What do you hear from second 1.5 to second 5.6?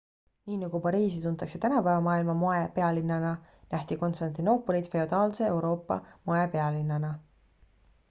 tänapäeva maailma moepealinnana nähti konstantinoopolit feodaalse